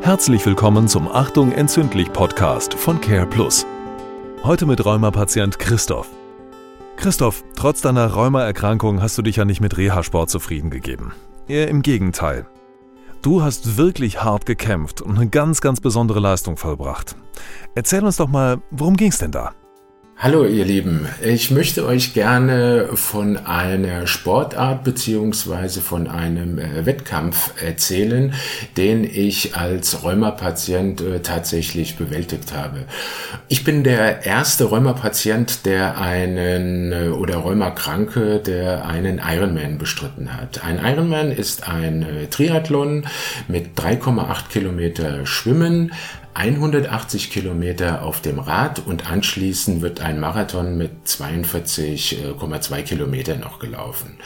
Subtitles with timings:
[0.00, 3.66] Herzlich willkommen zum Achtung entzündlich Podcast von Care Plus.
[4.44, 6.08] Heute mit Rheumapatient Christoph.
[6.96, 11.12] Christoph, trotz deiner Rheumaerkrankung hast du dich ja nicht mit Reha-Sport zufrieden gegeben.
[11.48, 12.46] Eher im Gegenteil.
[13.22, 17.16] Du hast wirklich hart gekämpft und eine ganz, ganz besondere Leistung vollbracht.
[17.74, 19.52] Erzähl uns doch mal, worum ging's denn da?
[20.20, 27.52] Hallo ihr Lieben, ich möchte euch gerne von einer Sportart beziehungsweise von einem äh, Wettkampf
[27.62, 28.34] erzählen,
[28.76, 32.86] den ich als Rheumapatient äh, tatsächlich bewältigt habe.
[33.46, 40.64] Ich bin der erste Rheumapatient, der einen äh, oder Rheumakranke, der einen Ironman bestritten hat.
[40.64, 43.06] Ein Ironman ist ein Triathlon
[43.46, 45.92] mit 3,8 Kilometer Schwimmen,
[46.34, 54.18] 180 Kilometer auf dem Rad und anschließend wird ein Marathon mit 42,2 Kilometern noch gelaufen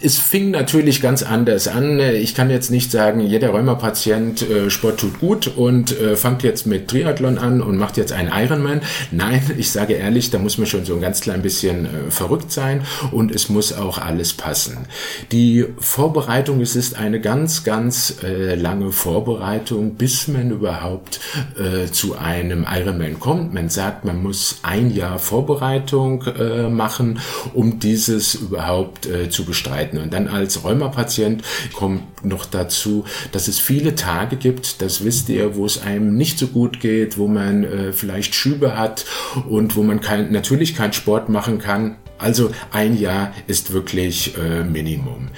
[0.00, 1.98] es fing natürlich ganz anders an.
[1.98, 6.66] Ich kann jetzt nicht sagen, jeder Rheumapatient äh, Sport tut gut und äh, fangt jetzt
[6.66, 8.80] mit Triathlon an und macht jetzt einen Ironman.
[9.10, 12.52] Nein, ich sage ehrlich, da muss man schon so ein ganz klein bisschen äh, verrückt
[12.52, 14.86] sein und es muss auch alles passen.
[15.32, 21.18] Die Vorbereitung, es ist eine ganz, ganz äh, lange Vorbereitung, bis man überhaupt
[21.58, 23.52] äh, zu einem Ironman kommt.
[23.52, 27.18] Man sagt, man muss ein Jahr Vorbereitung äh, machen,
[27.54, 29.98] um dieses überhaupt zu bestreiten begleiten.
[29.98, 31.42] Und dann als Rheumapatient
[31.74, 36.38] kommt noch dazu, dass es viele Tage gibt, das wisst ihr, wo es einem nicht
[36.38, 39.04] so gut geht, wo man äh, vielleicht Schübe hat
[39.48, 41.96] und wo man kein, natürlich keinen Sport machen kann.
[42.18, 45.28] Also ein Jahr ist wirklich äh, Minimum.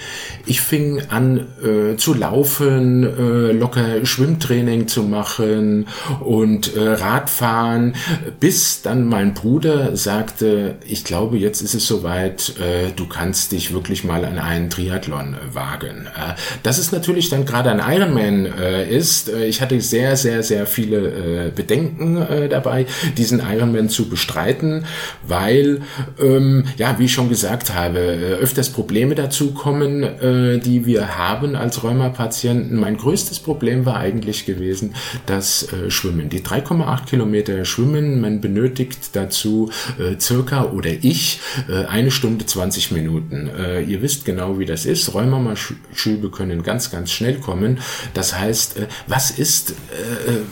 [0.47, 5.87] Ich fing an äh, zu laufen, äh, locker Schwimmtraining zu machen
[6.21, 7.95] und äh, Radfahren,
[8.41, 13.73] bis dann mein Bruder sagte, ich glaube, jetzt ist es soweit, äh, du kannst dich
[13.75, 16.07] wirklich mal an einen Triathlon äh, wagen.
[16.07, 21.53] Äh, dass es natürlich dann gerade ein Ironman ist, ich hatte sehr, sehr, sehr viele
[21.55, 24.85] Bedenken dabei, diesen Ironman zu bestreiten,
[25.23, 25.83] weil
[26.21, 31.19] ähm, ja, wie ich schon gesagt habe, äh, öfters Probleme dazu kommen, äh, die wir
[31.19, 32.79] haben als Rheumapatienten.
[32.79, 34.95] Mein größtes Problem war eigentlich gewesen,
[35.27, 36.29] das äh, Schwimmen.
[36.29, 39.71] Die 3,8 Kilometer Schwimmen, man benötigt dazu
[40.19, 41.41] circa oder ich
[41.89, 43.51] eine Stunde 20 Minuten.
[43.87, 45.13] Ihr wisst genau, wie das ist.
[45.15, 47.79] Rheumaschübe können ganz, ganz schnell kommen.
[48.15, 49.75] Das heißt, was ist,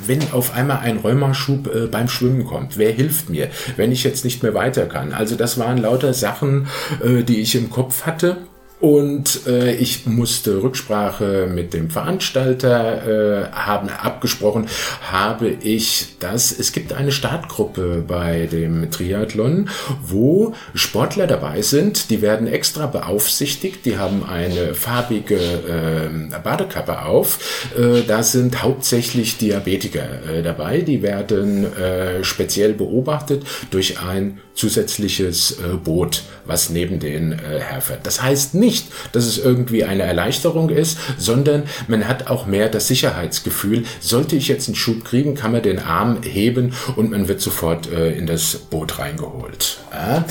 [0.07, 2.79] wenn auf einmal ein Rheumaschub beim Schwimmen kommt?
[2.79, 5.13] Wer hilft mir, wenn ich jetzt nicht mehr weiter kann?
[5.13, 6.69] Also das waren lauter Sachen,
[7.03, 8.39] äh, die ich im Kopf hatte.
[8.81, 14.69] Und äh, ich musste Rücksprache mit dem Veranstalter äh, haben abgesprochen,
[15.03, 16.57] habe ich das.
[16.57, 19.69] Es gibt eine Startgruppe bei dem Triathlon,
[20.01, 22.11] wo Sportler dabei sind.
[22.11, 23.85] Die werden extra beaufsichtigt.
[23.85, 27.73] Die haben eine farbige äh, Badekappe auf.
[27.77, 30.83] Äh, da sind hauptsächlich Diabetiker äh, dabei.
[30.83, 38.07] Die werden äh, speziell beobachtet durch ein zusätzliches äh, Boot, was neben den äh, herfährt.
[38.07, 38.68] Das heißt nicht,
[39.13, 43.85] dass es irgendwie eine Erleichterung ist, sondern man hat auch mehr das Sicherheitsgefühl.
[44.01, 47.91] Sollte ich jetzt einen Schub kriegen, kann man den Arm heben und man wird sofort
[47.93, 49.79] äh, in das Boot reingeholt.
[49.93, 50.25] Ja.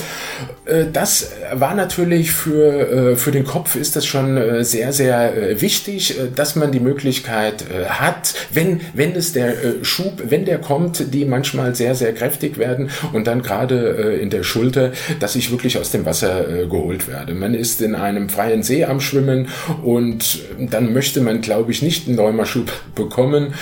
[0.68, 5.60] Äh, das war natürlich für, äh, für den Kopf ist das schon äh, sehr, sehr
[5.60, 11.24] wichtig, dass man die Möglichkeit hat, wenn, wenn es der Schub, wenn der kommt, die
[11.24, 15.90] manchmal sehr, sehr kräftig werden und dann gerade in der Schulter, dass ich wirklich aus
[15.90, 17.34] dem Wasser geholt werde.
[17.34, 19.48] Man ist in einem freien See am Schwimmen
[19.82, 23.54] und dann möchte man, glaube ich, nicht einen Rheumaschub bekommen,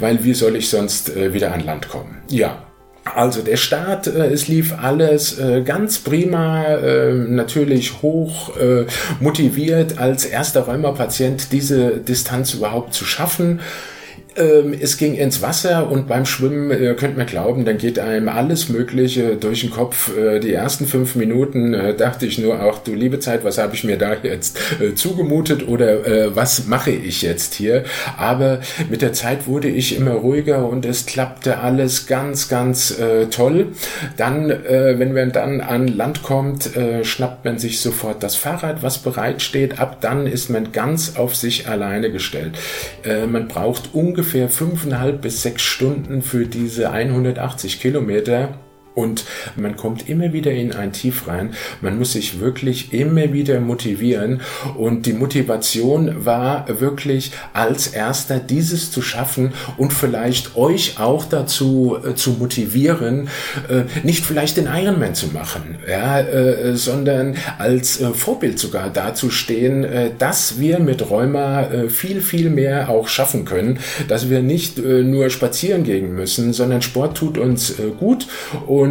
[0.00, 2.18] weil wie soll ich sonst wieder an Land kommen?
[2.28, 2.66] Ja,
[3.14, 8.86] also der Start, äh, es lief alles äh, ganz prima, äh, natürlich hoch äh,
[9.20, 13.60] motiviert als erster Rheumapatient diese Distanz überhaupt zu schaffen.
[14.36, 18.28] Ähm, es ging ins Wasser und beim Schwimmen, äh, könnt mir glauben, dann geht einem
[18.28, 20.14] alles Mögliche durch den Kopf.
[20.16, 23.74] Äh, die ersten fünf Minuten äh, dachte ich nur auch, du liebe Zeit, was habe
[23.74, 27.84] ich mir da jetzt äh, zugemutet oder äh, was mache ich jetzt hier?
[28.18, 28.60] Aber
[28.90, 33.68] mit der Zeit wurde ich immer ruhiger und es klappte alles ganz, ganz äh, toll.
[34.16, 36.70] Dann, wenn man dann an Land kommt,
[37.02, 39.78] schnappt man sich sofort das Fahrrad, was bereit steht.
[39.78, 42.52] Ab dann ist man ganz auf sich alleine gestellt.
[43.30, 48.58] man braucht ungefähr ungefähr fünfeinhalb bis sechs Stunden für diese 180 Kilometer
[48.96, 49.26] Und
[49.56, 51.50] man kommt immer wieder in ein Tief rein.
[51.82, 54.40] Man muss sich wirklich immer wieder motivieren.
[54.74, 61.98] Und die Motivation war wirklich als erster dieses zu schaffen und vielleicht euch auch dazu
[62.02, 63.28] äh, zu motivieren,
[63.68, 69.84] äh, nicht vielleicht den Ironman zu machen, ja, äh, sondern als äh, Vorbild sogar dazustehen,
[69.84, 73.78] äh, dass wir mit Rheuma äh, viel, viel mehr auch schaffen können,
[74.08, 78.26] dass wir nicht nur spazieren gehen müssen, sondern Sport tut uns gut
[78.66, 78.85] und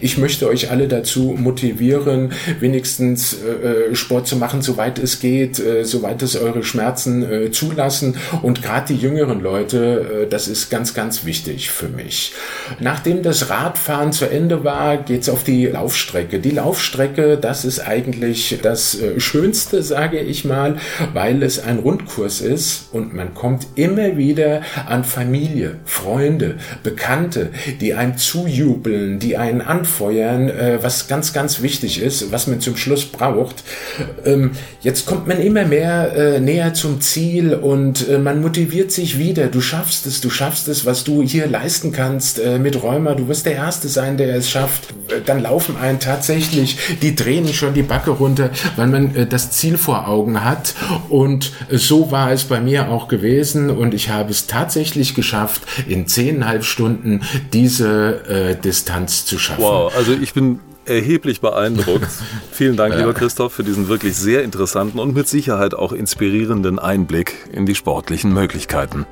[0.00, 3.36] ich möchte euch alle dazu motivieren, wenigstens
[3.92, 9.40] Sport zu machen, soweit es geht, soweit es eure Schmerzen zulassen und gerade die jüngeren
[9.40, 12.32] Leute, das ist ganz, ganz wichtig für mich.
[12.80, 16.38] Nachdem das Radfahren zu Ende war, geht's auf die Laufstrecke.
[16.38, 20.76] Die Laufstrecke, das ist eigentlich das Schönste, sage ich mal,
[21.12, 27.50] weil es ein Rundkurs ist und man kommt immer wieder an Familie, Freunde, Bekannte,
[27.80, 32.76] die einem zujubeln, die einen anfeuern, äh, was ganz, ganz wichtig ist, was man zum
[32.76, 33.64] Schluss braucht.
[34.24, 34.52] Ähm,
[34.82, 39.48] jetzt kommt man immer mehr äh, näher zum Ziel und äh, man motiviert sich wieder.
[39.48, 43.14] Du schaffst es, du schaffst es, was du hier leisten kannst mit Rheuma.
[43.14, 44.94] Du wirst der Erste sein, der es schafft.
[45.24, 50.08] Dann laufen einen tatsächlich die Tränen schon die Backe runter, weil man das Ziel vor
[50.08, 50.74] Augen hat.
[51.08, 56.06] Und so war es bei mir auch gewesen und ich habe es tatsächlich geschafft, in
[56.06, 58.56] zehneinhalb Stunden diese äh,
[59.16, 59.62] Distanz zu schaffen.
[59.62, 62.08] Wow, also ich bin erheblich beeindruckt.
[62.52, 63.00] Vielen Dank, ja.
[63.00, 67.74] lieber Christoph, für diesen wirklich sehr interessanten und mit Sicherheit auch inspirierenden Einblick in die
[67.74, 69.06] sportlichen Möglichkeiten.